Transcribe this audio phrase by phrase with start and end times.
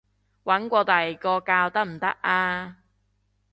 [0.45, 2.77] 搵過第二個教得唔得啊？